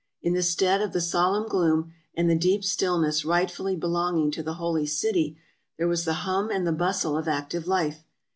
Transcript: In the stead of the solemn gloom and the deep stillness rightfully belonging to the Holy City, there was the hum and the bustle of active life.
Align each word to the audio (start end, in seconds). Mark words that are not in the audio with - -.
In 0.23 0.33
the 0.33 0.41
stead 0.41 0.81
of 0.81 0.93
the 0.93 0.99
solemn 0.99 1.47
gloom 1.47 1.93
and 2.15 2.27
the 2.27 2.35
deep 2.35 2.63
stillness 2.63 3.23
rightfully 3.23 3.75
belonging 3.75 4.31
to 4.31 4.41
the 4.41 4.55
Holy 4.55 4.87
City, 4.87 5.37
there 5.77 5.87
was 5.87 6.05
the 6.05 6.13
hum 6.25 6.49
and 6.49 6.65
the 6.65 6.71
bustle 6.71 7.15
of 7.15 7.27
active 7.27 7.67
life. 7.67 8.03